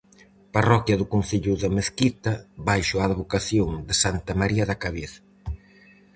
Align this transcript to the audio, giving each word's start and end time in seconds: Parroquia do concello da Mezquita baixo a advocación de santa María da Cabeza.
Parroquia 0.55 0.99
do 0.99 1.09
concello 1.13 1.53
da 1.61 1.69
Mezquita 1.77 2.31
baixo 2.69 2.95
a 2.97 3.07
advocación 3.09 3.69
de 3.87 3.95
santa 4.03 4.31
María 4.41 4.63
da 4.69 4.79
Cabeza. 4.83 5.19